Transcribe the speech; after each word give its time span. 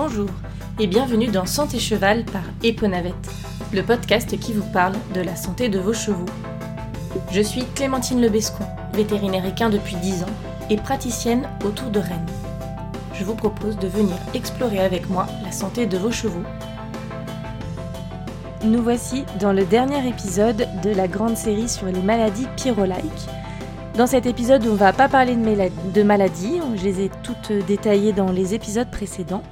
Bonjour 0.00 0.28
et 0.78 0.86
bienvenue 0.86 1.26
dans 1.26 1.44
Santé 1.44 1.80
Cheval 1.80 2.24
par 2.24 2.44
Eponavette, 2.62 3.32
le 3.72 3.82
podcast 3.82 4.38
qui 4.38 4.52
vous 4.52 4.64
parle 4.72 4.94
de 5.12 5.20
la 5.20 5.34
santé 5.34 5.68
de 5.68 5.80
vos 5.80 5.92
chevaux. 5.92 6.24
Je 7.32 7.40
suis 7.40 7.64
Clémentine 7.74 8.20
Lebescon, 8.20 8.64
vétérinaire 8.92 9.44
équin 9.44 9.70
depuis 9.70 9.96
10 9.96 10.22
ans 10.22 10.36
et 10.70 10.76
praticienne 10.76 11.48
autour 11.64 11.90
de 11.90 11.98
Rennes. 11.98 12.30
Je 13.12 13.24
vous 13.24 13.34
propose 13.34 13.76
de 13.76 13.88
venir 13.88 14.14
explorer 14.34 14.78
avec 14.78 15.10
moi 15.10 15.26
la 15.42 15.50
santé 15.50 15.86
de 15.86 15.98
vos 15.98 16.12
chevaux. 16.12 16.44
Nous 18.62 18.80
voici 18.80 19.24
dans 19.40 19.52
le 19.52 19.64
dernier 19.64 20.08
épisode 20.08 20.68
de 20.80 20.90
la 20.90 21.08
grande 21.08 21.36
série 21.36 21.68
sur 21.68 21.86
les 21.86 22.02
maladies 22.02 22.46
pyrolaïques. 22.54 23.28
Dans 23.98 24.06
cet 24.06 24.26
épisode, 24.26 24.64
on 24.64 24.74
ne 24.74 24.78
va 24.78 24.92
pas 24.92 25.08
parler 25.08 25.34
de 25.34 26.02
maladies, 26.04 26.60
je 26.76 26.84
les 26.84 27.06
ai 27.06 27.10
toutes 27.24 27.50
détaillées 27.50 28.12
dans 28.12 28.30
les 28.30 28.54
épisodes 28.54 28.88
précédents. 28.92 29.42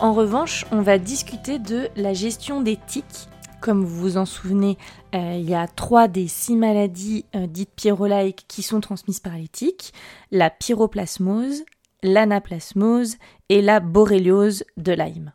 En 0.00 0.12
revanche, 0.12 0.66
on 0.72 0.80
va 0.82 0.98
discuter 0.98 1.60
de 1.60 1.88
la 1.94 2.12
gestion 2.12 2.62
des 2.62 2.76
tiques. 2.84 3.28
Comme 3.60 3.84
vous 3.84 4.00
vous 4.00 4.16
en 4.16 4.24
souvenez, 4.26 4.76
euh, 5.14 5.36
il 5.38 5.48
y 5.48 5.54
a 5.54 5.68
trois 5.68 6.08
des 6.08 6.26
six 6.26 6.56
maladies 6.56 7.26
euh, 7.36 7.46
dites 7.46 7.70
pyrolaïques 7.76 8.44
qui 8.48 8.62
sont 8.62 8.80
transmises 8.80 9.20
par 9.20 9.36
les 9.36 9.46
tiques 9.46 9.92
la 10.32 10.50
pyroplasmose, 10.50 11.62
l'anaplasmose 12.02 13.18
et 13.50 13.62
la 13.62 13.78
borréliose 13.78 14.64
de 14.78 14.90
Lyme. 14.90 15.30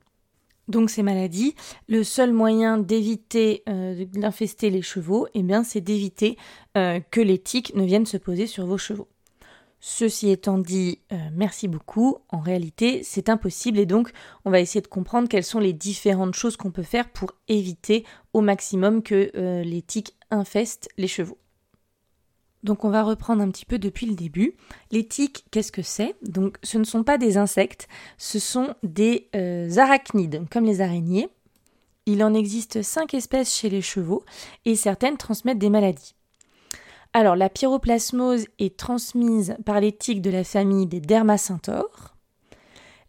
Donc 0.68 0.90
ces 0.90 1.04
maladies, 1.04 1.56
le 1.88 2.04
seul 2.04 2.34
moyen 2.34 2.78
d'éviter 2.78 3.64
euh, 3.70 4.06
d'infester 4.14 4.70
les 4.70 4.82
chevaux, 4.82 5.28
eh 5.34 5.44
bien, 5.44 5.64
c'est 5.64 5.82
d'éviter 5.82 6.38
que 6.76 7.22
les 7.22 7.40
tiques 7.40 7.74
ne 7.74 7.84
viennent 7.84 8.06
se 8.06 8.18
poser 8.18 8.46
sur 8.46 8.68
vos 8.68 8.78
chevaux. 8.78 9.08
Ceci 9.80 10.32
étant 10.32 10.58
dit, 10.58 11.00
euh, 11.12 11.16
merci 11.34 11.68
beaucoup. 11.68 12.18
En 12.30 12.40
réalité, 12.40 13.04
c'est 13.04 13.30
impossible 13.30 13.78
et 13.78 13.86
donc 13.86 14.12
on 14.44 14.50
va 14.50 14.60
essayer 14.60 14.82
de 14.82 14.88
comprendre 14.88 15.30
quelles 15.30 15.44
sont 15.44 15.60
les 15.60 15.74
différentes 15.74 16.34
choses 16.34 16.58
qu'on 16.58 16.72
peut 16.72 16.84
faire 16.84 17.10
pour 17.10 17.34
éviter 17.48 18.04
au 18.34 18.42
maximum 18.42 19.04
que 19.04 19.32
euh, 19.36 19.64
les 19.64 19.84
tiques 19.84 20.16
infestent 20.32 20.90
les 20.98 21.08
chevaux. 21.08 21.38
Donc 22.64 22.84
on 22.84 22.90
va 22.90 23.04
reprendre 23.04 23.42
un 23.42 23.50
petit 23.50 23.66
peu 23.66 23.80
depuis 23.80 24.06
le 24.06 24.16
début. 24.16 24.56
Les 24.92 25.08
tiques, 25.08 25.46
qu'est-ce 25.52 25.72
que 25.72 25.82
c'est? 25.82 26.16
Donc 26.22 26.58
ce 26.64 26.78
ne 26.78 26.84
sont 26.84 27.04
pas 27.04 27.18
des 27.18 27.38
insectes, 27.38 27.88
ce 28.18 28.40
sont 28.40 28.74
des 28.84 29.30
euh, 29.36 29.78
arachnides, 29.78 30.48
comme 30.52 30.66
les 30.66 30.82
araignées. 30.82 31.30
Il 32.06 32.24
en 32.24 32.34
existe 32.34 32.82
cinq 32.82 33.14
espèces 33.14 33.54
chez 33.54 33.70
les 33.70 33.82
chevaux 33.82 34.24
et 34.66 34.76
certaines 34.76 35.18
transmettent 35.18 35.60
des 35.60 35.70
maladies. 35.70 36.16
Alors, 37.14 37.36
la 37.36 37.50
pyroplasmose 37.50 38.46
est 38.60 38.78
transmise 38.78 39.56
par 39.66 39.80
les 39.80 39.92
tiques 39.92 40.22
de 40.22 40.30
la 40.30 40.44
famille 40.44 40.88
des 40.88 41.00
dermacentaures. 41.00 42.17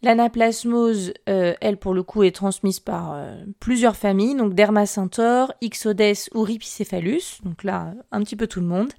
L'anaplasmose, 0.01 1.13
euh, 1.27 1.53
elle, 1.59 1.75
pour 1.75 1.93
le 1.93 2.03
coup, 2.03 2.23
est 2.23 2.31
transmise 2.31 2.79
par 2.79 3.11
euh, 3.13 3.43
plusieurs 3.59 3.97
familles, 3.97 4.35
donc 4.35 4.53
Dermacentaure, 4.53 5.53
Ixodes 5.61 6.29
ou 6.33 6.43
Ripicéphalus, 6.43 7.41
donc 7.43 7.65
là, 7.65 7.93
un 8.11 8.23
petit 8.23 8.37
peu 8.37 8.47
tout 8.47 8.61
le 8.61 8.65
monde. 8.65 8.93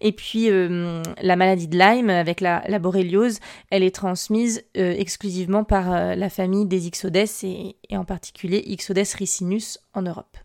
Et 0.00 0.12
puis, 0.12 0.50
euh, 0.50 1.02
la 1.20 1.36
maladie 1.36 1.68
de 1.68 1.76
Lyme, 1.76 2.08
avec 2.08 2.40
la, 2.40 2.64
la 2.68 2.78
borréliose, 2.78 3.38
elle 3.70 3.82
est 3.82 3.94
transmise 3.94 4.64
exclusivement 4.74 5.64
par 5.64 6.16
la 6.16 6.30
famille 6.30 6.66
des 6.66 6.86
Ixodes 6.86 7.16
et, 7.16 7.76
et 7.90 7.96
en 7.96 8.04
particulier 8.04 8.62
Ixodes 8.66 8.98
ricinus 9.14 9.78
en 9.92 10.02
Europe. 10.02 10.36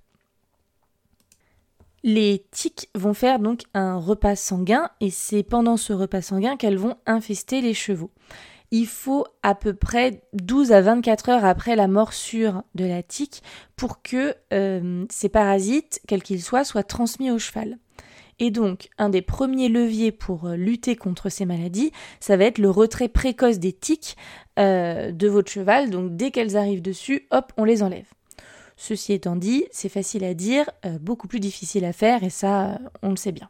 Les 2.03 2.45
tiques 2.51 2.89
vont 2.95 3.13
faire 3.13 3.39
donc 3.39 3.61
un 3.73 3.97
repas 3.97 4.35
sanguin 4.35 4.89
et 5.01 5.11
c'est 5.11 5.43
pendant 5.43 5.77
ce 5.77 5.93
repas 5.93 6.21
sanguin 6.21 6.57
qu'elles 6.57 6.77
vont 6.77 6.95
infester 7.05 7.61
les 7.61 7.75
chevaux. 7.75 8.11
Il 8.73 8.87
faut 8.87 9.25
à 9.43 9.53
peu 9.53 9.73
près 9.73 10.23
12 10.31 10.71
à 10.71 10.81
24 10.81 11.29
heures 11.29 11.45
après 11.45 11.75
la 11.75 11.89
morsure 11.89 12.63
de 12.73 12.85
la 12.85 13.03
tique 13.03 13.43
pour 13.75 14.01
que 14.01 14.33
euh, 14.53 15.05
ces 15.09 15.27
parasites, 15.27 16.01
quels 16.07 16.23
qu'ils 16.23 16.41
soient, 16.41 16.63
soient 16.63 16.83
transmis 16.83 17.31
au 17.31 17.37
cheval. 17.37 17.77
Et 18.39 18.49
donc, 18.49 18.89
un 18.97 19.09
des 19.09 19.21
premiers 19.21 19.67
leviers 19.67 20.13
pour 20.13 20.47
euh, 20.47 20.55
lutter 20.55 20.95
contre 20.95 21.27
ces 21.27 21.45
maladies, 21.45 21.91
ça 22.21 22.37
va 22.37 22.45
être 22.45 22.59
le 22.59 22.69
retrait 22.69 23.09
précoce 23.09 23.59
des 23.59 23.73
tiques 23.73 24.15
euh, 24.57 25.11
de 25.11 25.27
votre 25.27 25.51
cheval. 25.51 25.89
Donc, 25.89 26.15
dès 26.15 26.31
qu'elles 26.31 26.55
arrivent 26.55 26.81
dessus, 26.81 27.27
hop, 27.31 27.51
on 27.57 27.65
les 27.65 27.83
enlève. 27.83 28.07
Ceci 28.77 29.11
étant 29.11 29.35
dit, 29.35 29.65
c'est 29.71 29.89
facile 29.89 30.23
à 30.23 30.33
dire, 30.33 30.67
beaucoup 31.01 31.27
plus 31.27 31.39
difficile 31.39 31.85
à 31.85 31.93
faire, 31.93 32.23
et 32.23 32.31
ça, 32.31 32.79
on 33.03 33.11
le 33.11 33.15
sait 33.15 33.31
bien. 33.31 33.47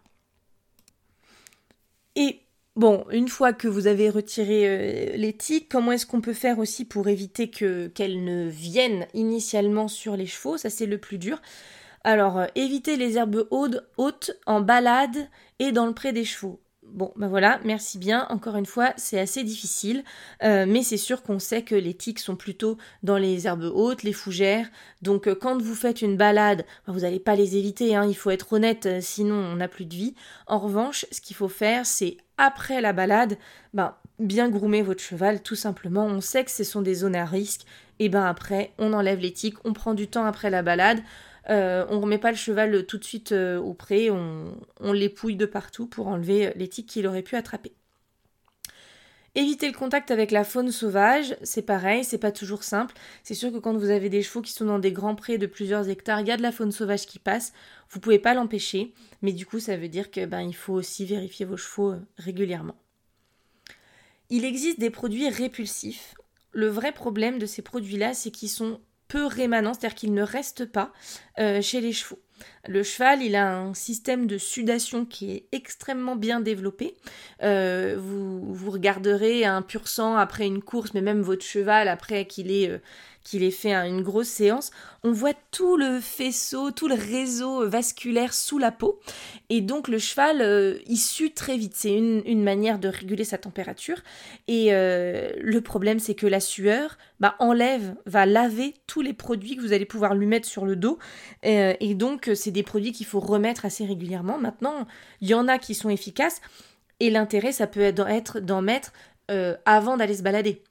Et 2.17 2.41
bon, 2.75 3.05
une 3.11 3.27
fois 3.27 3.53
que 3.53 3.67
vous 3.67 3.87
avez 3.87 4.09
retiré 4.09 4.67
euh, 4.67 5.17
les 5.17 5.33
tiques, 5.33 5.69
comment 5.69 5.91
est-ce 5.91 6.05
qu'on 6.05 6.21
peut 6.21 6.33
faire 6.33 6.59
aussi 6.59 6.85
pour 6.85 7.07
éviter 7.07 7.49
que 7.49 7.87
qu'elles 7.87 8.23
ne 8.23 8.47
viennent 8.49 9.07
initialement 9.13 9.87
sur 9.87 10.15
les 10.17 10.27
chevaux? 10.27 10.57
Ça, 10.57 10.69
c'est 10.69 10.85
le 10.85 10.97
plus 10.97 11.17
dur. 11.17 11.41
Alors, 12.03 12.39
euh, 12.39 12.47
éviter 12.55 12.97
les 12.97 13.17
herbes 13.17 13.47
hautes 13.51 14.31
en 14.45 14.61
balade 14.61 15.29
et 15.59 15.71
dans 15.71 15.85
le 15.85 15.93
pré 15.93 16.13
des 16.13 16.25
chevaux. 16.25 16.61
Bon, 16.93 17.13
ben 17.15 17.29
voilà, 17.29 17.61
merci 17.63 17.97
bien. 17.97 18.27
Encore 18.29 18.57
une 18.57 18.65
fois, 18.65 18.91
c'est 18.97 19.19
assez 19.19 19.45
difficile, 19.45 20.03
euh, 20.43 20.65
mais 20.67 20.83
c'est 20.83 20.97
sûr 20.97 21.23
qu'on 21.23 21.39
sait 21.39 21.61
que 21.61 21.73
les 21.73 21.93
tiques 21.93 22.19
sont 22.19 22.35
plutôt 22.35 22.77
dans 23.01 23.17
les 23.17 23.47
herbes 23.47 23.71
hautes, 23.73 24.03
les 24.03 24.11
fougères. 24.11 24.67
Donc, 25.01 25.27
euh, 25.27 25.35
quand 25.35 25.61
vous 25.61 25.73
faites 25.73 26.01
une 26.01 26.17
balade, 26.17 26.65
ben, 26.85 26.91
vous 26.93 27.01
n'allez 27.01 27.21
pas 27.21 27.35
les 27.35 27.55
éviter. 27.55 27.95
Hein, 27.95 28.05
il 28.09 28.15
faut 28.15 28.29
être 28.29 28.51
honnête, 28.51 28.87
euh, 28.87 28.99
sinon 29.01 29.35
on 29.35 29.55
n'a 29.55 29.69
plus 29.69 29.85
de 29.85 29.95
vie. 29.95 30.15
En 30.47 30.59
revanche, 30.59 31.05
ce 31.11 31.21
qu'il 31.21 31.35
faut 31.35 31.47
faire, 31.47 31.85
c'est 31.85 32.17
après 32.37 32.81
la 32.81 32.91
balade, 32.91 33.37
ben 33.73 33.95
bien 34.19 34.49
groomer 34.49 34.81
votre 34.81 35.01
cheval, 35.01 35.41
tout 35.41 35.55
simplement. 35.55 36.05
On 36.05 36.19
sait 36.19 36.43
que 36.43 36.51
ce 36.51 36.65
sont 36.65 36.81
des 36.81 36.95
zones 36.95 37.15
à 37.15 37.25
risque. 37.25 37.61
Et 37.99 38.09
ben 38.09 38.25
après, 38.25 38.73
on 38.79 38.91
enlève 38.93 39.19
les 39.19 39.31
tiques, 39.31 39.57
on 39.63 39.71
prend 39.71 39.93
du 39.93 40.07
temps 40.07 40.25
après 40.25 40.49
la 40.49 40.61
balade. 40.61 40.99
Euh, 41.49 41.85
on 41.89 41.97
ne 41.97 42.01
remet 42.01 42.17
pas 42.17 42.31
le 42.31 42.37
cheval 42.37 42.85
tout 42.85 42.97
de 42.97 43.03
suite 43.03 43.31
euh, 43.31 43.59
au 43.59 43.73
pré, 43.73 44.11
on, 44.11 44.55
on 44.79 44.93
l'épouille 44.93 45.35
de 45.35 45.45
partout 45.45 45.87
pour 45.87 46.07
enlever 46.07 46.53
les 46.55 46.67
tiques 46.67 46.89
qu'il 46.89 47.07
aurait 47.07 47.23
pu 47.23 47.35
attraper. 47.35 47.73
Éviter 49.33 49.67
le 49.67 49.77
contact 49.77 50.11
avec 50.11 50.29
la 50.29 50.43
faune 50.43 50.71
sauvage, 50.71 51.37
c'est 51.41 51.61
pareil, 51.61 52.03
c'est 52.03 52.17
pas 52.17 52.33
toujours 52.33 52.63
simple. 52.63 52.95
C'est 53.23 53.33
sûr 53.33 53.49
que 53.49 53.59
quand 53.59 53.77
vous 53.77 53.89
avez 53.89 54.09
des 54.09 54.23
chevaux 54.23 54.41
qui 54.41 54.51
sont 54.51 54.65
dans 54.65 54.79
des 54.79 54.91
grands 54.91 55.15
prés 55.15 55.37
de 55.37 55.45
plusieurs 55.45 55.87
hectares, 55.87 56.19
il 56.19 56.27
y 56.27 56.31
a 56.31 56.37
de 56.37 56.41
la 56.41 56.51
faune 56.51 56.73
sauvage 56.73 57.05
qui 57.05 57.17
passe, 57.17 57.53
vous 57.89 58.01
pouvez 58.01 58.19
pas 58.19 58.33
l'empêcher, 58.33 58.93
mais 59.21 59.31
du 59.31 59.45
coup 59.45 59.59
ça 59.59 59.77
veut 59.77 59.87
dire 59.87 60.11
que 60.11 60.25
ben 60.25 60.41
il 60.41 60.55
faut 60.55 60.73
aussi 60.73 61.05
vérifier 61.05 61.45
vos 61.45 61.55
chevaux 61.55 61.91
euh, 61.91 61.99
régulièrement. 62.17 62.75
Il 64.29 64.43
existe 64.43 64.79
des 64.81 64.89
produits 64.89 65.29
répulsifs. 65.29 66.13
Le 66.51 66.67
vrai 66.67 66.91
problème 66.91 67.39
de 67.39 67.45
ces 67.45 67.61
produits-là, 67.61 68.13
c'est 68.13 68.31
qu'ils 68.31 68.49
sont 68.49 68.81
peu 69.11 69.25
rémanent, 69.25 69.73
c'est-à-dire 69.73 69.95
qu'il 69.95 70.13
ne 70.13 70.23
reste 70.23 70.65
pas 70.65 70.93
euh, 71.37 71.61
chez 71.61 71.81
les 71.81 71.91
chevaux. 71.91 72.19
Le 72.67 72.81
cheval, 72.81 73.21
il 73.21 73.35
a 73.35 73.57
un 73.57 73.73
système 73.73 74.25
de 74.25 74.37
sudation 74.37 75.05
qui 75.05 75.31
est 75.31 75.47
extrêmement 75.51 76.15
bien 76.15 76.39
développé. 76.39 76.95
Euh, 77.43 77.97
vous, 77.99 78.53
vous 78.53 78.71
regarderez 78.71 79.43
un 79.43 79.61
pur 79.61 79.89
sang 79.89 80.15
après 80.15 80.45
une 80.45 80.61
course, 80.61 80.93
mais 80.93 81.01
même 81.01 81.21
votre 81.21 81.43
cheval 81.43 81.89
après 81.89 82.25
qu'il 82.25 82.51
ait, 82.51 82.69
euh, 82.69 82.77
qu'il 83.23 83.43
ait 83.43 83.51
fait 83.51 83.73
une 83.73 84.01
grosse 84.01 84.27
séance, 84.27 84.71
on 85.03 85.11
voit 85.11 85.33
tout 85.51 85.77
le 85.77 85.99
faisceau, 85.99 86.71
tout 86.71 86.87
le 86.87 86.95
réseau 86.95 87.67
vasculaire 87.67 88.33
sous 88.33 88.57
la 88.57 88.71
peau. 88.71 88.99
Et 89.49 89.61
donc 89.61 89.87
le 89.87 89.99
cheval, 89.99 90.41
euh, 90.41 90.77
il 90.87 90.97
sue 90.97 91.31
très 91.31 91.57
vite. 91.57 91.73
C'est 91.75 91.95
une, 91.95 92.43
manière 92.43 92.79
de 92.79 92.87
réguler 92.87 93.23
sa 93.23 93.37
température. 93.37 93.97
Et 94.47 94.71
le 94.71 95.59
problème, 95.59 95.99
c'est 95.99 96.15
que 96.15 96.25
la 96.25 96.39
sueur 96.39 96.97
bah, 97.19 97.35
enlève, 97.39 97.95
va 98.05 98.25
laver 98.25 98.73
tous 98.87 99.01
les 99.01 99.13
produits 99.13 99.55
que 99.55 99.61
vous 99.61 99.73
allez 99.73 99.85
pouvoir 99.85 100.15
lui 100.15 100.25
mettre 100.25 100.47
sur 100.47 100.65
le 100.65 100.75
dos. 100.75 100.97
et 101.43 101.93
donc 101.95 102.31
c'est 102.33 102.51
des 102.51 102.63
produits 102.63 102.91
qu'il 102.91 103.05
faut 103.05 103.19
remettre 103.19 103.65
assez 103.65 103.85
régulièrement. 103.85 104.37
Maintenant, 104.37 104.87
il 105.21 105.29
y 105.29 105.33
en 105.33 105.47
a 105.47 105.57
qui 105.59 105.75
sont 105.75 105.89
efficaces 105.89 106.41
et 107.01 107.09
l'intérêt, 107.09 107.51
ça 107.51 107.65
peut 107.65 107.81
être 107.81 108.39
d'en 108.39 108.61
mettre 108.61 108.93
euh, 109.31 109.55
avant 109.65 109.97
d'aller 109.97 110.15
se 110.15 110.21
balader 110.21 110.61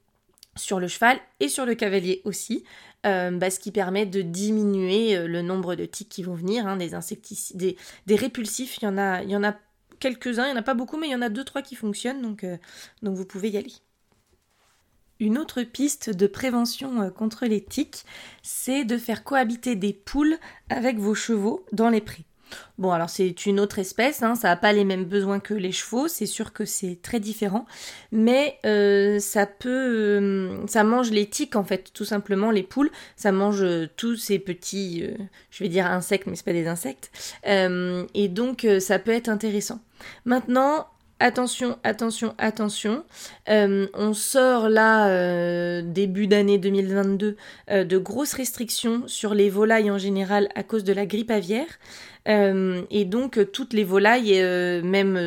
sur 0.60 0.80
le 0.80 0.88
cheval 0.88 1.18
et 1.40 1.48
sur 1.48 1.66
le 1.66 1.74
cavalier 1.74 2.22
aussi, 2.24 2.64
euh, 3.06 3.30
bah, 3.30 3.50
ce 3.50 3.58
qui 3.58 3.72
permet 3.72 4.06
de 4.06 4.22
diminuer 4.22 5.16
euh, 5.16 5.26
le 5.26 5.42
nombre 5.42 5.74
de 5.74 5.86
tiques 5.86 6.08
qui 6.08 6.22
vont 6.22 6.34
venir, 6.34 6.66
hein, 6.66 6.76
des 6.76 6.94
insecticides, 6.94 7.76
des, 8.06 8.16
répulsifs, 8.16 8.78
il 8.78 8.84
y 8.84 8.88
en 8.88 8.98
a, 8.98 9.22
il 9.22 9.30
y 9.30 9.36
en 9.36 9.44
a 9.44 9.54
quelques-uns, 9.98 10.44
il 10.44 10.52
n'y 10.52 10.56
en 10.56 10.60
a 10.60 10.62
pas 10.62 10.74
beaucoup, 10.74 10.98
mais 10.98 11.08
il 11.08 11.12
y 11.12 11.16
en 11.16 11.22
a 11.22 11.28
deux, 11.28 11.44
trois 11.44 11.62
qui 11.62 11.74
fonctionnent, 11.74 12.22
donc, 12.22 12.46
donc 13.02 13.16
vous 13.16 13.26
pouvez 13.26 13.50
y 13.50 13.56
aller. 13.56 13.72
Une 15.20 15.36
autre 15.36 15.62
piste 15.62 16.08
de 16.08 16.26
prévention 16.26 17.02
euh, 17.02 17.10
contre 17.10 17.44
les 17.44 17.62
tiques, 17.62 18.04
c'est 18.42 18.84
de 18.84 18.96
faire 18.96 19.22
cohabiter 19.22 19.76
des 19.76 19.92
poules 19.92 20.38
avec 20.70 20.98
vos 20.98 21.14
chevaux 21.14 21.66
dans 21.72 21.90
les 21.90 22.00
prés. 22.00 22.24
Bon, 22.78 22.90
alors 22.92 23.10
c'est 23.10 23.46
une 23.46 23.60
autre 23.60 23.78
espèce, 23.78 24.22
hein, 24.22 24.34
ça 24.34 24.48
n'a 24.48 24.56
pas 24.56 24.72
les 24.72 24.84
mêmes 24.84 25.04
besoins 25.04 25.40
que 25.40 25.54
les 25.54 25.72
chevaux, 25.72 26.08
c'est 26.08 26.26
sûr 26.26 26.52
que 26.52 26.64
c'est 26.64 26.98
très 27.02 27.20
différent, 27.20 27.66
mais 28.12 28.58
euh, 28.64 29.18
ça 29.18 29.46
peut, 29.46 29.68
euh, 29.68 30.66
ça 30.66 30.84
mange 30.84 31.10
les 31.10 31.28
tiques 31.28 31.56
en 31.56 31.64
fait, 31.64 31.92
tout 31.92 32.04
simplement 32.04 32.50
les 32.50 32.62
poules, 32.62 32.90
ça 33.16 33.32
mange 33.32 33.64
tous 33.96 34.16
ces 34.16 34.38
petits, 34.38 35.04
je 35.50 35.64
vais 35.64 35.68
dire 35.68 35.86
insectes, 35.86 36.26
mais 36.26 36.36
c'est 36.36 36.44
pas 36.44 36.52
des 36.52 36.66
insectes, 36.66 37.10
et 37.44 38.28
donc 38.28 38.66
ça 38.80 38.98
peut 38.98 39.12
être 39.12 39.28
intéressant. 39.28 39.80
Maintenant, 40.24 40.86
attention, 41.20 41.78
attention, 41.84 42.34
attention. 42.38 43.04
Euh, 43.48 43.86
on 43.94 44.14
sort 44.14 44.68
là, 44.68 45.08
euh, 45.08 45.82
début 45.84 46.26
d'année 46.26 46.58
2022, 46.58 47.36
euh, 47.70 47.84
de 47.84 47.98
grosses 47.98 48.32
restrictions 48.32 49.06
sur 49.06 49.34
les 49.34 49.50
volailles 49.50 49.90
en 49.90 49.98
général 49.98 50.48
à 50.54 50.62
cause 50.62 50.82
de 50.82 50.92
la 50.92 51.06
grippe 51.06 51.30
aviaire. 51.30 51.66
Euh, 52.28 52.82
et 52.90 53.04
donc 53.04 53.38
euh, 53.38 53.44
toutes 53.44 53.72
les 53.72 53.84
volailles, 53.84 54.40
euh, 54.40 54.82
même 54.82 55.18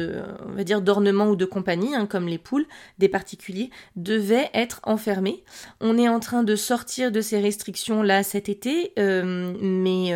on 0.47 0.51
va 0.53 0.63
dire 0.63 0.81
d'ornement 0.81 1.27
ou 1.27 1.35
de 1.35 1.45
compagnie, 1.45 1.95
hein, 1.95 2.05
comme 2.05 2.27
les 2.27 2.37
poules 2.37 2.65
des 2.99 3.09
particuliers, 3.09 3.69
devaient 3.95 4.49
être 4.53 4.79
enfermées. 4.83 5.43
On 5.81 5.97
est 5.97 6.09
en 6.09 6.19
train 6.19 6.43
de 6.43 6.55
sortir 6.55 7.11
de 7.11 7.21
ces 7.21 7.39
restrictions 7.39 8.03
là 8.03 8.23
cet 8.23 8.49
été, 8.49 8.93
mais 8.97 10.13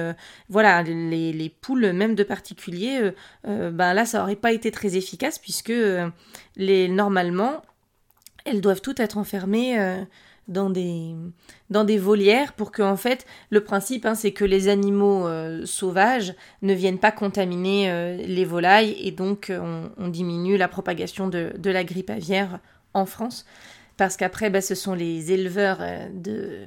voilà, 0.50 0.84
les, 0.84 1.54
poules 1.62 1.92
même 1.94 2.16
de 2.16 2.24
particuliers, 2.24 3.12
ben 3.44 3.94
là 3.94 4.06
ça 4.06 4.24
aurait 4.24 4.36
pas 4.36 4.52
été 4.52 4.72
très 4.72 4.96
efficace 4.96 5.40
puisque 5.40 5.74
les 6.56 6.88
normalement 6.88 7.62
elles 8.48 8.62
doivent 8.62 8.82
toutes 8.82 9.00
être 9.00 9.18
enfermées 9.18 9.78
dans 10.48 10.70
des, 10.70 11.14
dans 11.70 11.84
des 11.84 11.98
volières 11.98 12.54
pour 12.54 12.72
que, 12.72 12.82
en 12.82 12.96
fait, 12.96 13.26
le 13.50 13.62
principe, 13.64 14.06
hein, 14.06 14.16
c'est 14.16 14.32
que 14.32 14.46
les 14.46 14.70
animaux 14.70 15.28
euh, 15.28 15.66
sauvages 15.66 16.34
ne 16.62 16.74
viennent 16.74 17.00
pas 17.00 17.12
contaminer 17.12 17.92
euh, 17.92 18.18
les 18.18 18.46
volailles 18.46 18.96
et 19.00 19.12
donc 19.12 19.50
euh, 19.50 19.88
on, 19.98 20.08
diminue 20.08 20.58
la 20.58 20.68
propagation 20.68 21.28
de, 21.28 21.52
de, 21.58 21.70
la 21.70 21.84
grippe 21.84 22.10
aviaire 22.10 22.60
en 22.94 23.06
France. 23.06 23.46
Parce 23.98 24.16
qu'après, 24.16 24.50
bah, 24.50 24.62
ce 24.62 24.76
sont 24.76 24.94
les 24.94 25.32
éleveurs 25.32 25.80
de, 26.14 26.66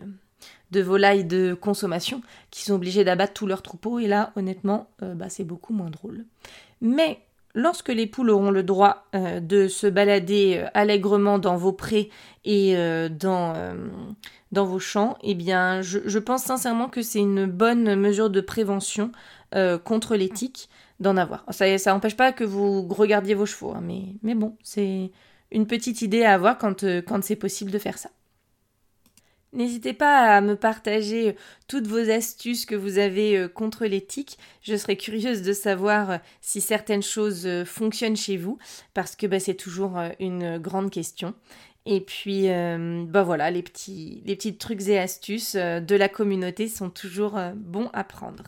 de 0.72 0.80
volailles 0.80 1.24
de 1.24 1.54
consommation 1.54 2.22
qui 2.50 2.64
sont 2.64 2.74
obligés 2.74 3.04
d'abattre 3.04 3.32
tous 3.32 3.46
leurs 3.46 3.62
troupeaux 3.62 4.00
et 4.00 4.08
là, 4.08 4.32
honnêtement, 4.34 4.90
bah, 5.00 5.28
c'est 5.28 5.44
beaucoup 5.44 5.72
moins 5.72 5.90
drôle. 5.90 6.24
Mais 6.80 7.20
Lorsque 7.54 7.88
les 7.88 8.06
poules 8.06 8.30
auront 8.30 8.52
le 8.52 8.62
droit 8.62 9.06
euh, 9.14 9.40
de 9.40 9.66
se 9.66 9.88
balader 9.88 10.58
euh, 10.58 10.68
allègrement 10.72 11.38
dans 11.38 11.56
vos 11.56 11.72
prés 11.72 12.08
et 12.44 12.76
euh, 12.76 13.08
dans, 13.08 13.54
vos 14.52 14.78
champs, 14.78 15.18
eh 15.22 15.34
bien, 15.34 15.82
je, 15.82 16.18
pense 16.18 16.44
sincèrement 16.44 16.88
que 16.88 17.02
c'est 17.02 17.18
une 17.18 17.46
bonne 17.46 17.96
mesure 17.96 18.30
de 18.30 18.40
prévention 18.40 19.12
contre 19.84 20.14
les 20.14 20.28
tiques 20.28 20.68
d'en 21.00 21.16
avoir. 21.16 21.44
Ça 21.50 21.66
n'empêche 21.92 22.16
pas 22.16 22.32
que 22.32 22.44
vous 22.44 22.86
regardiez 22.86 23.34
vos 23.34 23.46
chevaux, 23.46 23.72
hein, 23.72 23.82
mais, 23.82 24.34
bon, 24.34 24.56
c'est 24.62 25.10
une 25.50 25.66
petite 25.66 26.02
idée 26.02 26.22
à 26.22 26.34
avoir 26.34 26.56
quand 26.56 27.22
c'est 27.22 27.36
possible 27.36 27.72
de 27.72 27.78
faire 27.78 27.98
ça. 27.98 28.10
N'hésitez 29.52 29.94
pas 29.94 30.36
à 30.36 30.40
me 30.40 30.54
partager 30.54 31.30
euh, 31.30 31.32
toutes 31.66 31.88
vos 31.88 32.08
astuces 32.08 32.66
que 32.66 32.76
vous 32.76 32.98
avez 32.98 33.36
euh, 33.36 33.48
contre 33.48 33.84
les 33.86 34.00
tiques. 34.00 34.38
Je 34.62 34.76
serais 34.76 34.96
curieuse 34.96 35.42
de 35.42 35.52
savoir 35.52 36.10
euh, 36.10 36.16
si 36.40 36.60
certaines 36.60 37.02
choses 37.02 37.48
fonctionnent 37.64 38.16
chez 38.16 38.36
vous, 38.36 38.58
parce 38.94 39.16
que 39.16 39.26
bah, 39.26 39.40
c'est 39.40 39.54
toujours 39.54 39.98
une 40.20 40.58
grande 40.58 40.90
question. 40.90 41.34
Et 41.86 42.00
puis, 42.00 42.48
bah 42.48 43.22
voilà, 43.22 43.50
les 43.50 43.62
petits 43.62 44.56
trucs 44.58 44.86
et 44.88 44.98
astuces 44.98 45.56
de 45.56 45.96
la 45.96 46.08
communauté 46.10 46.68
sont 46.68 46.90
toujours 46.90 47.38
bons 47.56 47.88
à 47.94 48.04
prendre. 48.04 48.44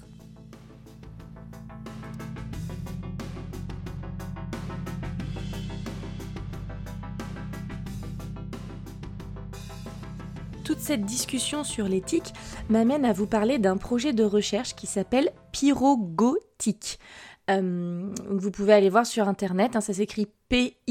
Toute 10.72 10.80
cette 10.80 11.04
discussion 11.04 11.64
sur 11.64 11.86
l'éthique 11.86 12.32
m'amène 12.70 13.04
à 13.04 13.12
vous 13.12 13.26
parler 13.26 13.58
d'un 13.58 13.76
projet 13.76 14.14
de 14.14 14.24
recherche 14.24 14.74
qui 14.74 14.86
s'appelle 14.86 15.30
Pyrogotique. 15.52 16.98
Euh, 17.50 18.10
vous 18.30 18.50
pouvez 18.50 18.72
aller 18.72 18.88
voir 18.88 19.04
sur 19.04 19.28
internet, 19.28 19.76
hein, 19.76 19.82
ça 19.82 19.92
s'écrit 19.92 20.28
P-I-R-O-G-O 20.48 20.90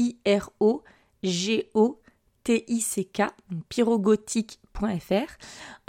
TICK, 2.44 3.22
pyrogotique.fr. 3.68 4.61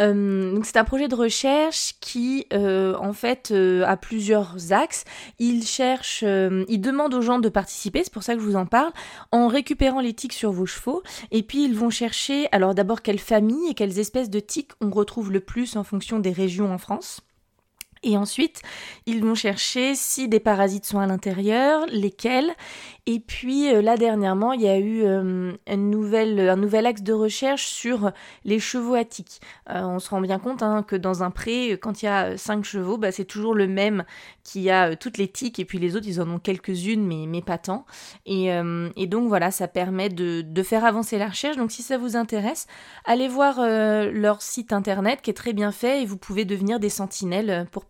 Euh, 0.01 0.59
c'est 0.63 0.77
un 0.77 0.83
projet 0.83 1.07
de 1.07 1.15
recherche 1.15 1.95
qui 1.99 2.45
euh, 2.53 2.95
en 2.99 3.13
fait 3.13 3.51
euh, 3.51 3.83
a 3.85 3.97
plusieurs 3.97 4.71
axes. 4.71 5.05
Il 5.39 5.63
cherche, 5.63 6.23
demande 6.23 7.13
aux 7.13 7.21
gens 7.21 7.39
de 7.39 7.49
participer, 7.49 8.03
c'est 8.03 8.13
pour 8.13 8.23
ça 8.23 8.35
que 8.35 8.41
je 8.41 8.45
vous 8.45 8.55
en 8.55 8.65
parle, 8.65 8.91
en 9.31 9.47
récupérant 9.47 10.01
les 10.01 10.13
tiques 10.13 10.33
sur 10.33 10.51
vos 10.51 10.65
chevaux. 10.65 11.01
Et 11.31 11.43
puis 11.43 11.63
ils 11.63 11.75
vont 11.75 11.89
chercher 11.89 12.47
alors 12.51 12.75
d'abord 12.75 13.01
quelles 13.01 13.19
familles 13.19 13.69
et 13.69 13.73
quelles 13.73 13.99
espèces 13.99 14.29
de 14.29 14.39
tiques 14.39 14.71
on 14.81 14.89
retrouve 14.89 15.31
le 15.31 15.39
plus 15.39 15.75
en 15.75 15.83
fonction 15.83 16.19
des 16.19 16.31
régions 16.31 16.71
en 16.73 16.77
France. 16.77 17.21
Et 18.03 18.17
ensuite, 18.17 18.61
ils 19.05 19.23
vont 19.23 19.35
chercher 19.35 19.95
si 19.95 20.27
des 20.27 20.39
parasites 20.39 20.85
sont 20.85 20.99
à 20.99 21.07
l'intérieur, 21.07 21.85
lesquels. 21.87 22.53
Et 23.05 23.19
puis 23.19 23.73
euh, 23.73 23.81
là 23.81 23.97
dernièrement, 23.97 24.53
il 24.53 24.61
y 24.61 24.69
a 24.69 24.77
eu 24.77 25.03
euh, 25.03 25.51
un 25.67 25.77
nouvel 25.77 26.85
axe 26.85 27.01
de 27.01 27.11
recherche 27.11 27.65
sur 27.65 28.11
les 28.45 28.59
chevaux 28.59 28.93
attiques. 28.93 29.41
Euh, 29.69 29.81
on 29.81 29.99
se 29.99 30.09
rend 30.09 30.21
bien 30.21 30.39
compte 30.39 30.63
hein, 30.63 30.83
que 30.83 30.95
dans 30.95 31.21
un 31.21 31.29
pré, 31.29 31.71
quand 31.81 32.01
il 32.01 32.05
y 32.05 32.09
a 32.09 32.37
cinq 32.37 32.63
chevaux, 32.63 32.97
bah, 32.97 33.11
c'est 33.11 33.25
toujours 33.25 33.55
le 33.55 33.67
même 33.67 34.05
qui 34.43 34.69
a 34.69 34.95
toutes 34.95 35.17
les 35.17 35.27
tiques 35.27 35.59
et 35.59 35.65
puis 35.65 35.79
les 35.79 35.97
autres, 35.97 36.07
ils 36.07 36.21
en 36.21 36.29
ont 36.29 36.39
quelques-unes, 36.39 37.05
mais, 37.05 37.25
mais 37.27 37.41
pas 37.41 37.57
tant. 37.57 37.85
Et, 38.25 38.49
et, 38.97 39.07
donc 39.07 39.27
voilà, 39.27 39.51
ça 39.51 39.67
permet 39.67 40.09
de, 40.09 40.41
de, 40.41 40.63
faire 40.63 40.83
avancer 40.83 41.17
la 41.17 41.27
recherche. 41.27 41.55
Donc 41.55 41.71
si 41.71 41.81
ça 41.81 41.97
vous 41.97 42.17
intéresse, 42.17 42.67
allez 43.05 43.27
voir 43.27 43.59
leur 43.59 44.41
site 44.41 44.73
internet 44.73 45.21
qui 45.21 45.29
est 45.29 45.33
très 45.33 45.53
bien 45.53 45.71
fait 45.71 46.01
et 46.01 46.05
vous 46.05 46.17
pouvez 46.17 46.43
devenir 46.43 46.79
des 46.79 46.89
sentinelles 46.89 47.67
pour 47.71 47.85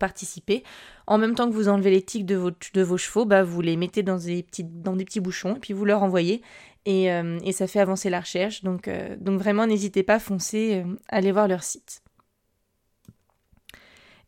En 1.06 1.18
même 1.18 1.34
temps 1.34 1.48
que 1.48 1.54
vous 1.54 1.68
enlevez 1.68 1.90
les 1.90 2.02
tiques 2.02 2.26
de, 2.26 2.36
vos 2.82 2.96
chevaux, 2.96 3.24
bah, 3.24 3.42
vous 3.42 3.60
les 3.60 3.76
mettez 3.76 4.02
dans 4.02 4.18
des, 4.18 4.42
petits, 4.42 5.20
bouchons 5.20 5.56
et 5.56 5.60
puis 5.60 5.72
vous 5.72 5.84
leur 5.84 6.02
envoyez. 6.02 6.42
Et, 6.86 7.10
euh, 7.12 7.38
ça 7.52 7.66
fait 7.66 7.80
avancer 7.80 8.10
la 8.10 8.20
recherche. 8.20 8.62
Donc, 8.62 8.88
euh, 8.88 9.16
vraiment, 9.20 9.66
n'hésitez 9.66 10.02
pas, 10.02 10.18
foncez, 10.18 10.82
euh, 10.84 10.96
allez 11.08 11.32
voir 11.32 11.48
leur 11.48 11.62
site. 11.62 12.02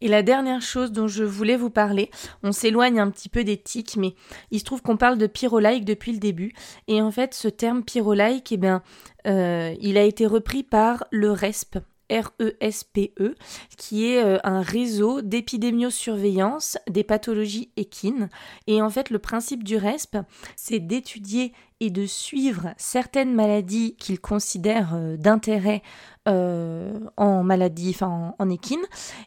Et 0.03 0.09
la 0.09 0.23
dernière 0.23 0.61
chose 0.61 0.93
dont 0.93 1.09
je 1.09 1.25
voulais 1.25 1.57
vous 1.57 1.71
parler, 1.71 2.11
on 2.43 2.53
s'éloigne 2.53 3.01
un 3.01 3.11
petit 3.11 3.31
peu 3.31 3.45
des 3.45 3.57
tiques, 3.57 3.97
mais 3.97 4.15
il 4.51 4.61
se 4.61 4.65
trouve 4.65 4.83
qu'on 4.83 4.99
parle 4.99 5.17
de 5.17 5.27
pyrolaïque 5.27 5.87
depuis 5.87 6.13
le 6.13 6.19
début. 6.19 6.53
Et 6.87 7.01
en 7.01 7.11
fait, 7.11 7.33
ce 7.33 7.49
terme 7.49 7.83
pyrolaïque, 7.83 8.53
eh 8.53 8.59
bien, 8.59 8.83
il 9.25 9.97
a 9.97 10.03
été 10.03 10.27
repris 10.27 10.63
par 10.63 11.07
le 11.11 11.33
RESP, 11.33 11.79
RESPE, 12.11 13.13
e, 13.21 13.35
qui 13.77 14.07
est 14.07 14.23
euh, 14.23 14.39
un 14.45 14.61
réseau 14.61 15.23
d'épidémiosurveillance 15.23 16.79
des 16.89 17.05
pathologies 17.05 17.71
équines. 17.77 18.29
Et 18.67 18.83
en 18.83 18.91
fait, 18.91 19.11
le 19.11 19.19
principe 19.19 19.65
du 19.65 19.77
RESP, 19.77 20.19
c'est 20.57 20.81
d'étudier 20.81 21.53
et 21.81 21.91
de 21.91 22.07
suivre 22.07 22.73
certaines 22.79 23.35
maladies 23.35 23.97
qu'il 23.97 24.19
considère 24.19 24.95
euh, 24.95 25.17
d'intérêt 25.17 25.83
euh, 26.27 26.99
en 27.17 27.43
maladie, 27.43 27.97
en, 28.01 28.51
équine. 28.51 28.81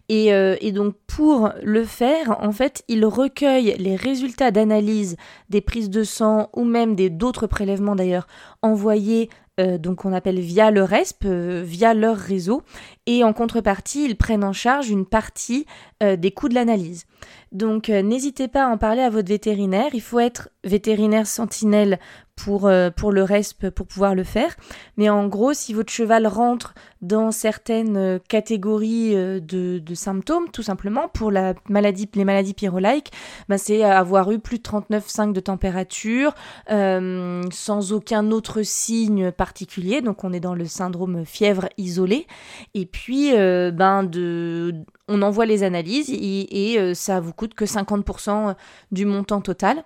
Et, 0.10 0.28
et, 0.28 0.72
donc 0.74 0.96
pour 1.08 1.50
le 1.64 1.86
faire, 1.86 2.38
en 2.42 2.52
fait, 2.52 2.84
il 2.90 3.06
recueille 3.06 3.74
les 3.80 3.96
résultats 3.96 4.52
d'analyse 4.52 5.16
des 5.50 5.62
prises 5.62 5.90
de 5.90 6.04
sang 6.04 6.50
ou 6.54 6.66
même 6.66 6.96
des 6.96 7.10
d'autres 7.10 7.48
prélèvements 7.48 7.96
d'ailleurs 7.96 8.28
envoyés 8.62 9.30
euh, 9.60 9.78
donc 9.78 10.06
on 10.06 10.14
appelle 10.14 10.40
via 10.40 10.72
le 10.72 10.84
RESP, 10.84 11.26
euh, 11.26 11.62
via 11.66 11.94
leur 11.94 12.16
réseau, 12.16 12.64
et 13.06 13.24
en 13.24 13.34
contrepartie, 13.34 14.06
ils 14.06 14.16
prennent 14.16 14.44
en 14.44 14.54
charge 14.54 14.90
une 14.90 15.06
partie 15.06 15.66
euh, 16.02 16.16
des 16.16 16.32
coûts 16.32 16.50
de 16.50 16.56
l'analyse. 16.56 17.06
Donc 17.52 17.90
n'hésitez 17.90 18.48
pas 18.48 18.66
à 18.66 18.70
en 18.70 18.78
parler 18.78 19.02
à 19.02 19.10
votre 19.10 19.28
vétérinaire, 19.28 19.90
il 19.94 20.02
faut 20.02 20.20
être 20.20 20.50
vétérinaire 20.64 21.26
sentinelle 21.26 22.00
pour, 22.44 22.68
euh, 22.68 22.90
pour 22.90 23.12
le 23.12 23.24
reste, 23.24 23.70
pour 23.70 23.86
pouvoir 23.86 24.16
le 24.16 24.24
faire. 24.24 24.56
Mais 24.98 25.10
en 25.10 25.28
gros, 25.28 25.54
si 25.54 25.74
votre 25.74 25.92
cheval 25.92 26.26
rentre 26.28 26.74
dans 27.02 27.32
certaines 27.32 27.98
euh, 27.98 28.20
catégories 28.28 29.16
euh, 29.16 29.40
de, 29.40 29.82
symptômes, 29.94 30.50
tout 30.52 30.64
simplement, 30.64 31.10
pour 31.10 31.32
la 31.32 31.54
maladie, 31.68 32.10
les 32.14 32.26
maladies 32.26 32.54
pyrolaïques, 32.54 33.12
bah, 33.50 33.58
c'est 33.58 33.84
avoir 33.84 34.32
eu 34.32 34.40
plus 34.40 34.60
de 34.60 34.64
39,5 34.64 35.34
de 35.34 35.40
température, 35.40 36.34
sans 36.70 37.92
aucun 37.92 38.32
autre 38.32 38.62
signe 38.62 39.32
particulier. 39.32 40.02
Donc 40.02 40.24
on 40.24 40.32
est 40.32 40.40
dans 40.40 40.56
le 40.56 40.66
syndrome 40.66 41.26
fièvre 41.26 41.68
isolée. 41.78 42.28
Et 42.74 42.86
puis, 42.86 43.32
ben 43.34 44.04
de 44.04 44.74
on 45.08 45.22
envoie 45.24 45.46
les 45.46 45.64
analyses 45.64 46.10
et, 46.12 46.74
et 46.74 46.96
ça 46.96 47.20
vous 47.20 47.34
coûte 47.34 47.56
que 47.56 47.66
50% 47.66 48.56
du 48.92 49.06
montant 49.06 49.42
total 49.42 49.84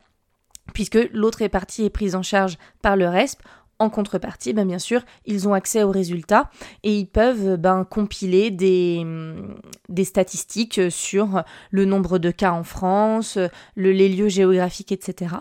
puisque 0.74 1.00
l'autre 1.12 1.46
partie 1.48 1.86
est 1.86 1.90
prise 1.90 2.16
en 2.16 2.24
charge 2.24 2.58
par 2.82 2.96
le 2.96 3.08
RESP. 3.08 3.42
En 3.80 3.90
contrepartie, 3.90 4.54
ben 4.54 4.68
bien 4.68 4.80
sûr, 4.80 5.02
ils 5.26 5.48
ont 5.48 5.54
accès 5.54 5.84
aux 5.84 5.92
résultats 5.92 6.50
et 6.84 6.96
ils 6.96 7.08
peuvent 7.08 7.58
ben, 7.58 7.84
compiler 7.84 8.52
des, 8.52 9.06
des, 9.90 10.06
statistiques 10.06 10.80
sur 10.90 11.44
le 11.72 11.84
nombre 11.84 12.20
de 12.20 12.30
cas 12.30 12.52
en 12.52 12.64
France, 12.64 13.38
le, 13.76 13.92
les 13.92 14.10
lieux 14.10 14.30
géographiques, 14.30 14.92
etc. 14.92 15.36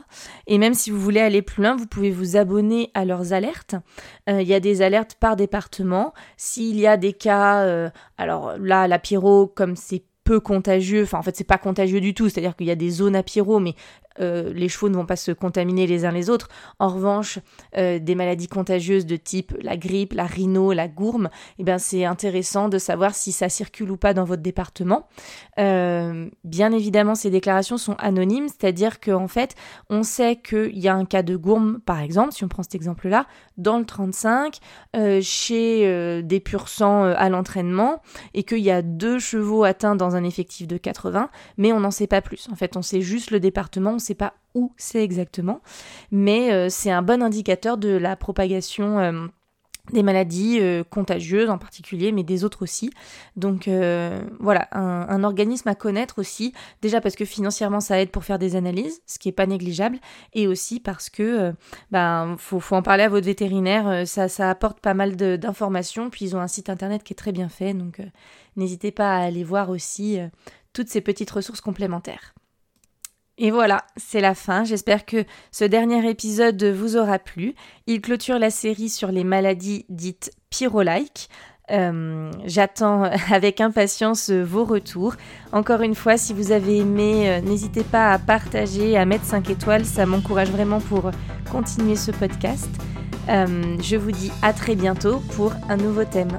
Et 0.47 0.57
même 0.57 0.73
si 0.75 0.91
vous 0.91 0.99
voulez 0.99 1.21
aller 1.21 1.43
plus 1.43 1.63
loin, 1.63 1.77
vous 1.77 1.87
pouvez 1.87 2.11
vous 2.11 2.37
abonner 2.37 2.91
à 2.95 3.05
leurs 3.05 3.35
alertes. 3.35 3.77
Euh, 4.29 4.41
il 4.41 4.49
y 4.49 4.55
a 4.55 4.61
des 4.61 4.81
alertes 4.81 5.15
par 5.21 5.37
département. 5.37 6.15
S'il 6.39 6.81
y 6.81 6.87
a 6.87 6.97
des 6.97 7.13
cas, 7.13 7.61
euh, 7.65 7.91
alors 8.17 8.57
là, 8.59 8.89
la 8.89 8.99
pyro, 8.99 9.47
comme 9.47 9.77
c'est 9.77 10.05
peu 10.25 10.41
contagieux, 10.41 11.03
enfin 11.03 11.19
en 11.19 11.23
fait 11.23 11.37
c'est 11.37 11.45
pas 11.45 11.59
contagieux 11.59 12.01
du 12.01 12.15
tout, 12.15 12.29
c'est-à-dire 12.29 12.57
qu'il 12.57 12.67
y 12.67 12.71
a 12.71 12.77
des 12.77 12.91
zones 12.91 13.17
à 13.17 13.23
pyro, 13.23 13.59
mais 13.59 13.75
euh, 14.21 14.53
les 14.53 14.69
chevaux 14.69 14.89
ne 14.89 14.95
vont 14.95 15.07
pas 15.07 15.17
se 15.17 15.33
contaminer 15.33 15.87
les 15.87 16.05
uns 16.05 16.13
les 16.13 16.31
autres. 16.31 16.49
En 16.79 16.89
revanche, 16.89 17.39
euh, 17.77 17.99
des 17.99 18.15
maladies 18.15 18.49
contagieuses 18.49 19.07
de 19.07 19.17
type 19.17 19.55
la 19.61 19.77
grippe, 19.77 20.13
la 20.13 20.27
rhino, 20.27 20.73
la 20.73 20.89
gourme, 20.89 21.31
eh 21.59 21.65
bien 21.65 21.79
c'est 21.79 22.05
intéressant 22.05 22.69
de 22.69 22.79
savoir 22.79 23.15
si 23.15 23.33
ça 23.33 23.49
circule 23.49 23.91
ou 23.91 23.97
pas 23.97 24.15
dans 24.15 24.25
votre 24.25 24.43
département. 24.43 25.07
Euh, 25.59 26.29
bien 26.45 26.73
évidemment, 26.73 27.15
ces 27.15 27.31
déclarations 27.31 27.79
sont 27.79 27.95
anonymes, 27.99 28.49
c'est-à-dire 28.49 29.01
qu'en 29.01 29.29
fait, 29.29 29.55
on 29.91 30.03
sait 30.03 30.37
qu'il 30.37 30.79
y 30.79 30.89
a 30.89 30.95
un 30.95 31.05
cas 31.05 31.23
de 31.23 31.37
gourme, 31.37 31.81
par 31.81 32.01
exemple, 32.01 32.33
si 32.33 32.45
on 32.45 32.49
prend 32.49 32.63
cet 32.63 32.75
exemple-là, 32.75 33.27
dans 33.57 33.79
le 33.79 33.85
35, 33.85 34.59
chez 35.21 36.23
des 36.23 36.41
pur 36.41 36.69
sang 36.69 37.05
à 37.05 37.29
l'entraînement, 37.29 38.03
et 38.35 38.43
qu'il 38.43 38.59
y 38.59 38.71
a 38.71 38.83
deux 38.83 39.19
chevaux 39.19 39.65
atteints 39.65 39.97
dans 39.97 40.17
un 40.17 40.25
effectif 40.25 40.67
de 40.67 40.77
80, 40.77 41.31
mais 41.57 41.73
on 41.73 41.81
n'en 41.81 41.91
sait 41.91 42.07
pas 42.07 42.21
plus. 42.21 42.49
En 42.51 42.57
fait, 42.57 42.77
on 42.77 42.83
sait 42.83 43.01
juste 43.01 43.31
le 43.31 43.41
département, 43.41 43.93
sait 44.03 44.15
pas 44.15 44.35
où 44.55 44.73
c'est 44.77 45.03
exactement, 45.03 45.61
mais 46.11 46.53
euh, 46.53 46.69
c'est 46.69 46.91
un 46.91 47.03
bon 47.03 47.23
indicateur 47.23 47.79
de 47.79 47.89
la 47.91 48.17
propagation 48.17 48.99
euh, 48.99 49.27
des 49.93 50.03
maladies 50.03 50.59
euh, 50.61 50.85
contagieuses 50.85 51.49
en 51.49 51.59
particulier, 51.59 52.13
mais 52.13 52.23
des 52.23 52.45
autres 52.45 52.63
aussi. 52.63 52.91
Donc 53.37 53.69
voilà, 54.39 54.69
un, 54.73 55.25
organisme 55.25 55.69
à 55.69 55.75
connaître 55.75 56.19
aussi, 56.19 56.53
déjà 56.83 57.01
parce 57.01 57.17
que 57.17 57.25
financièrement 57.25 57.81
ça 57.81 58.01
aide 58.01 58.11
pour 58.11 58.25
faire 58.25 58.39
des 58.39 58.57
analyses, 58.57 59.01
ce 59.07 59.19
qui 59.19 59.29
n'est 59.29 59.33
pas 59.33 59.47
négligeable, 59.47 59.99
et 60.35 60.47
aussi 60.47 60.79
parce 60.79 61.09
que 61.09 61.53
ben 61.91 62.37
faut, 62.39 62.61
faut, 62.61 62.77
en 62.77 62.83
parler 62.83 63.05
à 63.05 63.09
votre 63.09 63.27
vétérinaire, 63.27 64.07
ça, 64.07 64.29
ça 64.29 64.51
apporte 64.51 64.81
pas 64.81 64.95
mal 64.95 65.17
d'informations, 65.17 66.11
puis 66.11 66.27
ils 66.27 66.37
ont 66.37 66.41
un 66.41 66.49
site 66.49 66.69
internet 66.69 67.03
qui 67.03 67.15
est 67.15 67.17
très 67.17 67.33
bien 67.33 67.49
fait, 67.49 67.75
donc 67.75 68.01
n'hésitez 68.57 68.93
pas 68.93 69.17
à 69.17 69.23
aller 69.23 69.45
voir 69.45 69.71
aussi 69.71 70.19
toutes 70.73 70.89
ces 70.89 71.01
petites 71.01 71.31
ressources 71.31 71.61
complémentaires. 71.61 72.35
Et 73.43 73.51
voilà, 73.51 73.83
c'est 73.97 74.21
la 74.21 74.37
fin. 74.37 74.63
J'espère 74.63 75.05
que 75.05 75.25
ce 75.51 75.65
dernier 75.65 76.09
épisode 76.09 76.63
vous 76.63 76.97
aura 76.97 77.19
plu. 77.19 77.57
Il 77.89 78.01
clôture 78.01 78.39
la 78.39 78.51
série 78.51 78.89
sur 78.89 79.11
les 79.11 79.25
maladies 79.25 79.85
dites 79.89 80.31
pyrolike. 80.49 81.29
Euh, 81.73 82.31
J'attends 82.45 83.03
avec 83.33 83.61
impatience 83.61 84.31
vos 84.31 84.65
retours. 84.65 85.17
Encore 85.51 85.81
une 85.81 85.97
fois, 85.97 86.17
si 86.17 86.33
vous 86.33 86.53
avez 86.53 86.79
aimé, 86.79 87.29
euh, 87.29 87.41
n'hésitez 87.41 87.83
pas 87.83 88.13
à 88.13 88.21
partager, 88.21 88.97
à 88.97 89.05
mettre 89.07 89.25
5 89.25 89.51
étoiles. 89.51 89.87
Ça 89.87 90.07
m'encourage 90.07 90.53
vraiment 90.53 90.79
pour 90.79 91.11
continuer 91.51 91.97
ce 91.97 92.13
podcast. 92.13 92.71
Euh, 93.29 93.77
je 93.83 93.97
vous 93.97 94.13
dis 94.13 94.31
à 94.43 94.53
très 94.53 94.77
bientôt 94.77 95.19
pour 95.35 95.53
un 95.69 95.79
nouveau 95.79 96.05
thème. 96.05 96.39